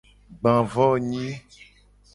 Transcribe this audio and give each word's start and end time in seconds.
Gba 0.39 0.53
vo 0.71 0.87
nyi. 1.09 1.27